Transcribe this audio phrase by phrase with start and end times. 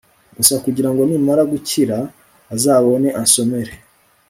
[0.37, 1.97] gusa kugira ngo nimara gukira
[2.55, 3.73] azabone ansomere